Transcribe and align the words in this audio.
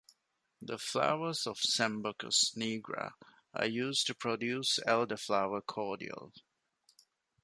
The 0.63 0.79
flowers 0.79 1.45
of 1.45 1.59
"Sambucus 1.59 2.55
nigra" 2.57 3.11
are 3.53 3.67
used 3.67 4.07
to 4.07 4.15
produce 4.15 4.79
elderflower 4.87 5.63
cordial. 5.67 6.33